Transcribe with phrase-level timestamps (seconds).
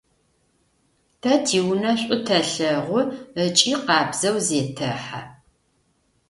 [1.21, 3.01] Тэ тиунэ шӏу тэлъэгъу
[3.43, 5.21] ыкӏи къабзэу зетэхьэ.